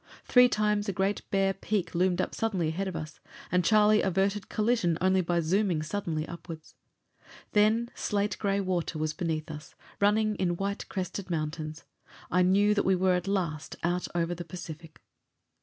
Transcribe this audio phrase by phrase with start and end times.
[0.25, 3.19] Three times a great bare peak loomed suddenly up ahead of us,
[3.51, 6.61] and Charlie averted collision only by zooming suddenly upward.
[7.51, 11.83] Then slate gray water was beneath us, running in white crested mountains.
[12.31, 14.99] I knew that we were at last out over the Pacific.